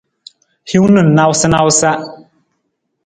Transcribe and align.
Hiwung 0.69 0.93
na 0.95 1.03
nawusanawusa. 1.15 1.89